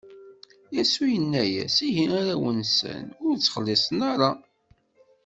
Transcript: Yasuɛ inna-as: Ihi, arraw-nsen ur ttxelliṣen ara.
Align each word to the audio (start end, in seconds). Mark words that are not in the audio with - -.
Yasuɛ 0.75 1.09
inna-as: 1.17 1.75
Ihi, 1.87 2.05
arraw-nsen 2.17 3.05
ur 3.25 3.33
ttxelliṣen 3.37 3.99
ara. 4.11 4.31